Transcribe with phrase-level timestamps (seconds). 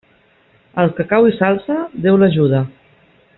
[0.83, 2.65] Al que cau i s'alça, Déu l'ajuda.